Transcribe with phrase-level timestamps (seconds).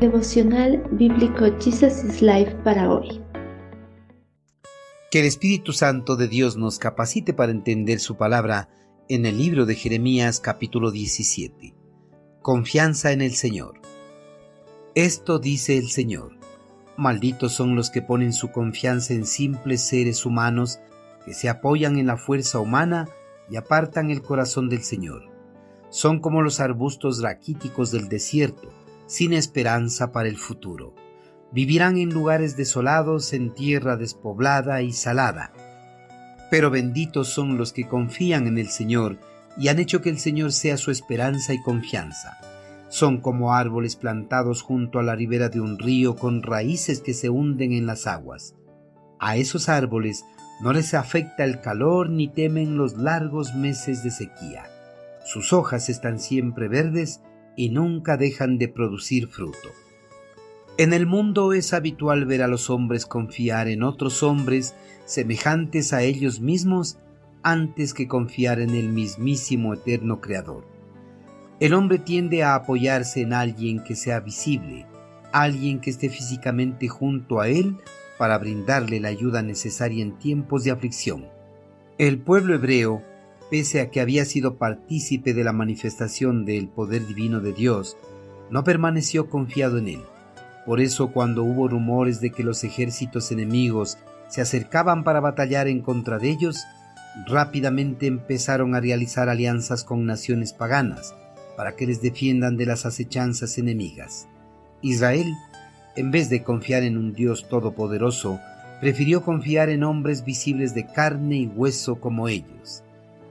[0.00, 3.22] Devocional Bíblico Jesus is Life para hoy.
[5.10, 8.70] Que el Espíritu Santo de Dios nos capacite para entender su palabra
[9.10, 11.74] en el libro de Jeremías capítulo 17.
[12.40, 13.74] Confianza en el Señor.
[14.94, 16.32] Esto dice el Señor.
[16.96, 20.80] Malditos son los que ponen su confianza en simples seres humanos
[21.26, 23.06] que se apoyan en la fuerza humana
[23.50, 25.28] y apartan el corazón del Señor.
[25.90, 28.79] Son como los arbustos raquíticos del desierto,
[29.10, 30.94] sin esperanza para el futuro.
[31.50, 35.52] Vivirán en lugares desolados, en tierra despoblada y salada.
[36.48, 39.18] Pero benditos son los que confían en el Señor
[39.58, 42.38] y han hecho que el Señor sea su esperanza y confianza.
[42.88, 47.30] Son como árboles plantados junto a la ribera de un río con raíces que se
[47.30, 48.54] hunden en las aguas.
[49.18, 50.24] A esos árboles
[50.62, 54.66] no les afecta el calor ni temen los largos meses de sequía.
[55.24, 57.20] Sus hojas están siempre verdes
[57.56, 59.68] y nunca dejan de producir fruto.
[60.78, 64.74] En el mundo es habitual ver a los hombres confiar en otros hombres
[65.04, 66.98] semejantes a ellos mismos
[67.42, 70.64] antes que confiar en el mismísimo eterno Creador.
[71.58, 74.86] El hombre tiende a apoyarse en alguien que sea visible,
[75.32, 77.76] alguien que esté físicamente junto a él
[78.18, 81.26] para brindarle la ayuda necesaria en tiempos de aflicción.
[81.98, 83.02] El pueblo hebreo,
[83.50, 87.96] pese a que había sido partícipe de la manifestación del poder divino de Dios,
[88.50, 90.02] no permaneció confiado en él.
[90.66, 95.80] Por eso cuando hubo rumores de que los ejércitos enemigos se acercaban para batallar en
[95.80, 96.62] contra de ellos,
[97.26, 101.14] rápidamente empezaron a realizar alianzas con naciones paganas
[101.56, 104.28] para que les defiendan de las acechanzas enemigas.
[104.82, 105.34] Israel
[105.96, 108.40] en vez de confiar en un Dios todopoderoso,
[108.80, 112.82] prefirió confiar en hombres visibles de carne y hueso como ellos.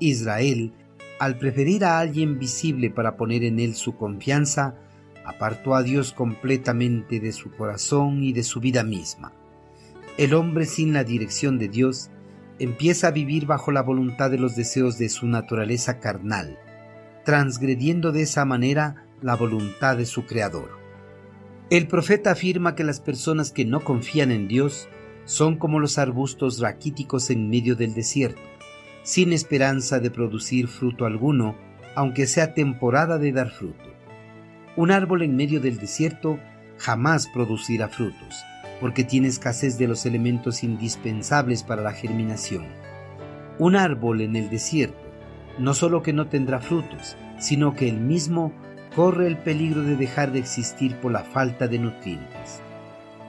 [0.00, 0.72] Israel,
[1.18, 4.74] al preferir a alguien visible para poner en él su confianza,
[5.24, 9.32] apartó a Dios completamente de su corazón y de su vida misma.
[10.16, 12.10] El hombre sin la dirección de Dios
[12.58, 16.58] empieza a vivir bajo la voluntad de los deseos de su naturaleza carnal,
[17.24, 20.78] transgrediendo de esa manera la voluntad de su Creador.
[21.70, 24.88] El profeta afirma que las personas que no confían en Dios
[25.24, 28.40] son como los arbustos raquíticos en medio del desierto,
[29.02, 31.56] sin esperanza de producir fruto alguno,
[31.94, 33.90] aunque sea temporada de dar fruto.
[34.76, 36.38] Un árbol en medio del desierto
[36.78, 38.44] jamás producirá frutos,
[38.80, 42.64] porque tiene escasez de los elementos indispensables para la germinación.
[43.58, 45.10] Un árbol en el desierto
[45.58, 48.52] no solo que no tendrá frutos, sino que el mismo
[48.96, 52.60] corre el peligro de dejar de existir por la falta de nutrientes.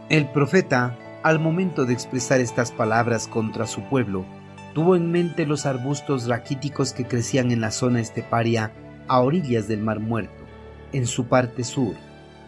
[0.10, 4.26] El profeta, al momento de expresar estas palabras contra su pueblo,
[4.74, 8.72] tuvo en mente los arbustos raquíticos que crecían en la zona esteparia
[9.08, 10.44] a orillas del Mar Muerto,
[10.94, 11.96] en su parte sur,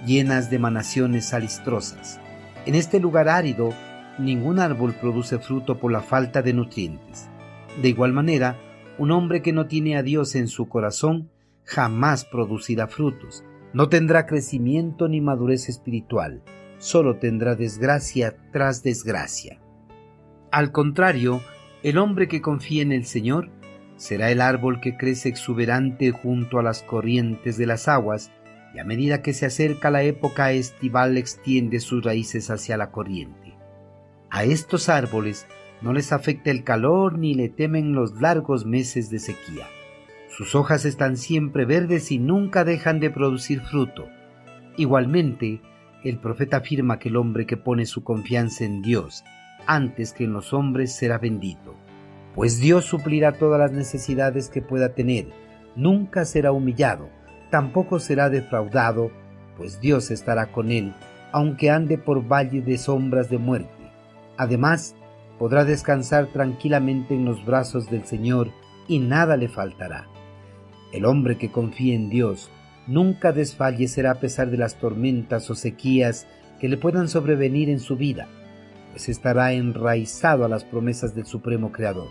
[0.06, 2.20] llenas de emanaciones salistrosas.
[2.66, 3.74] En este lugar árido,
[4.18, 7.30] ningún árbol produce fruto por la falta de nutrientes.
[7.82, 8.58] De igual manera,
[8.98, 11.30] un hombre que no tiene a Dios en su corazón
[11.66, 16.44] jamás producirá frutos, no tendrá crecimiento ni madurez espiritual,
[16.78, 19.60] solo tendrá desgracia tras desgracia.
[20.52, 21.42] Al contrario,
[21.84, 23.50] el hombre que confía en el Señor
[23.98, 28.32] será el árbol que crece exuberante junto a las corrientes de las aguas,
[28.74, 33.54] y a medida que se acerca la época estival extiende sus raíces hacia la corriente.
[34.32, 35.46] A estos árboles
[35.82, 39.68] no les afecta el calor ni le temen los largos meses de sequía.
[40.30, 44.08] Sus hojas están siempre verdes y nunca dejan de producir fruto.
[44.78, 45.62] Igualmente,
[46.04, 49.24] el profeta afirma que el hombre que pone su confianza en Dios
[49.68, 51.76] antes que en los hombres será bendito,
[52.36, 55.28] pues Dios suplirá todas las necesidades que pueda tener,
[55.76, 57.10] nunca será humillado,
[57.52, 59.12] tampoco será defraudado,
[59.58, 60.94] pues Dios estará con él,
[61.32, 63.92] aunque ande por valle de sombras de muerte.
[64.38, 64.96] Además,
[65.38, 68.50] podrá descansar tranquilamente en los brazos del Señor
[68.88, 70.08] y nada le faltará.
[70.92, 72.50] El hombre que confía en Dios
[72.88, 76.28] nunca desfallecerá a pesar de las tormentas o sequías
[76.60, 78.28] que le puedan sobrevenir en su vida,
[78.94, 82.08] pues estará enraizado a las promesas del Supremo Creador.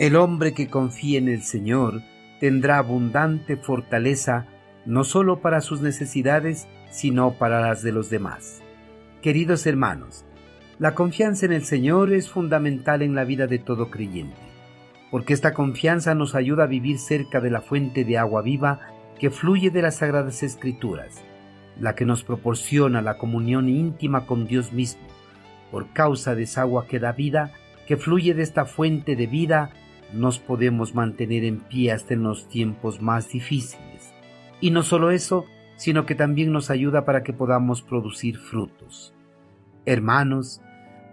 [0.00, 2.02] El hombre que confía en el Señor
[2.40, 4.46] tendrá abundante fortaleza
[4.84, 8.62] no solo para sus necesidades, sino para las de los demás.
[9.22, 10.24] Queridos hermanos,
[10.80, 14.48] la confianza en el Señor es fundamental en la vida de todo creyente
[15.10, 18.80] porque esta confianza nos ayuda a vivir cerca de la fuente de agua viva
[19.18, 21.24] que fluye de las Sagradas Escrituras,
[21.80, 25.02] la que nos proporciona la comunión íntima con Dios mismo.
[25.70, 27.52] Por causa de esa agua que da vida,
[27.86, 29.70] que fluye de esta fuente de vida,
[30.12, 34.12] nos podemos mantener en pie hasta en los tiempos más difíciles.
[34.60, 35.44] Y no solo eso,
[35.76, 39.14] sino que también nos ayuda para que podamos producir frutos.
[39.86, 40.60] Hermanos,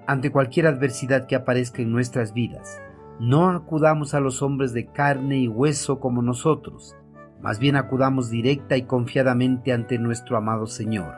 [0.08, 2.82] ante cualquier adversidad que aparezca en nuestras vidas,
[3.20, 6.96] no acudamos a los hombres de carne y hueso como nosotros,
[7.42, 11.14] más bien acudamos directa y confiadamente ante nuestro amado Señor.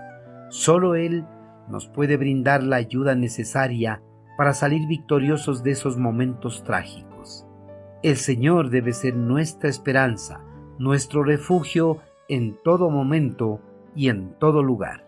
[0.50, 1.26] Solo Él
[1.68, 4.02] nos puede brindar la ayuda necesaria
[4.38, 7.46] para salir victoriosos de esos momentos trágicos.
[8.04, 10.42] El Señor debe ser nuestra esperanza,
[10.78, 11.98] nuestro refugio
[12.30, 13.60] en todo momento
[13.96, 15.07] y en todo lugar.